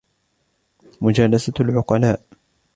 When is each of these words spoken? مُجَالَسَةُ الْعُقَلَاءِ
مُجَالَسَةُ 1.01 1.53
الْعُقَلَاءِ 1.59 2.21